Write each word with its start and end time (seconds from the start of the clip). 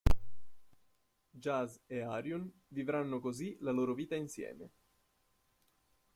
Jazz 1.37 1.77
e 1.85 1.99
Arjun 2.01 2.49
vivranno 2.69 3.19
così 3.19 3.55
la 3.59 3.69
loro 3.69 3.93
vita 3.93 4.15
insieme. 4.15 4.71